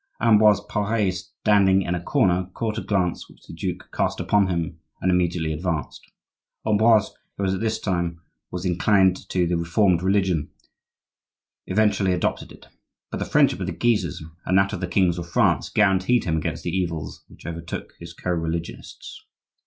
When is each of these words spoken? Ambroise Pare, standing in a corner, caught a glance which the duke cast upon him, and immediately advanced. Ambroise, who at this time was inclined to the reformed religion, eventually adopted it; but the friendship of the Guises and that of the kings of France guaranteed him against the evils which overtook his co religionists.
Ambroise 0.19 0.61
Pare, 0.67 1.11
standing 1.11 1.83
in 1.83 1.93
a 1.93 2.01
corner, 2.01 2.49
caught 2.55 2.79
a 2.79 2.81
glance 2.81 3.29
which 3.29 3.45
the 3.45 3.53
duke 3.53 3.87
cast 3.93 4.19
upon 4.19 4.47
him, 4.47 4.79
and 4.99 5.11
immediately 5.11 5.53
advanced. 5.53 6.01
Ambroise, 6.65 7.11
who 7.37 7.43
at 7.45 7.59
this 7.59 7.79
time 7.79 8.19
was 8.49 8.65
inclined 8.65 9.15
to 9.29 9.45
the 9.45 9.55
reformed 9.55 10.01
religion, 10.01 10.49
eventually 11.67 12.13
adopted 12.13 12.51
it; 12.51 12.65
but 13.11 13.17
the 13.19 13.25
friendship 13.25 13.59
of 13.59 13.67
the 13.67 13.73
Guises 13.73 14.23
and 14.43 14.57
that 14.57 14.73
of 14.73 14.79
the 14.79 14.87
kings 14.87 15.19
of 15.19 15.29
France 15.29 15.69
guaranteed 15.69 16.23
him 16.23 16.35
against 16.37 16.63
the 16.63 16.75
evils 16.75 17.23
which 17.27 17.45
overtook 17.45 17.93
his 17.99 18.11
co 18.11 18.31
religionists. 18.31 19.23